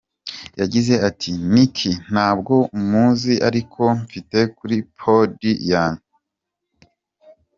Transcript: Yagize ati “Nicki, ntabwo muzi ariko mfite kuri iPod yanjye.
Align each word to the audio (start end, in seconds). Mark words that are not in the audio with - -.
Yagize 0.59 0.93
ati 1.09 1.31
“Nicki, 1.51 1.91
ntabwo 2.11 2.53
muzi 2.89 3.33
ariko 3.47 3.81
mfite 4.03 4.37
kuri 4.57 4.75
iPod 4.83 5.31
yanjye. 5.71 6.07